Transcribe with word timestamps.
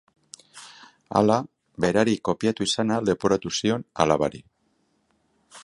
Hala, 1.19 1.35
berari 1.85 2.15
kopiatu 2.29 2.67
izana 2.69 2.97
leporatu 3.11 3.53
zion 3.61 3.85
alabari. 4.05 4.43